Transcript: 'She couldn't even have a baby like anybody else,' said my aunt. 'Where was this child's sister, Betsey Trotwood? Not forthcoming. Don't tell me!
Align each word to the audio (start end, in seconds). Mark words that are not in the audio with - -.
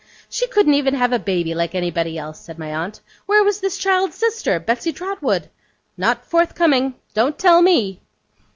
'She 0.31 0.47
couldn't 0.47 0.73
even 0.73 0.95
have 0.95 1.13
a 1.13 1.19
baby 1.19 1.53
like 1.53 1.75
anybody 1.75 2.17
else,' 2.17 2.39
said 2.39 2.57
my 2.57 2.73
aunt. 2.73 3.01
'Where 3.27 3.43
was 3.43 3.59
this 3.59 3.77
child's 3.77 4.15
sister, 4.15 4.59
Betsey 4.59 4.91
Trotwood? 4.91 5.47
Not 5.95 6.25
forthcoming. 6.25 6.95
Don't 7.13 7.37
tell 7.37 7.61
me! 7.61 8.01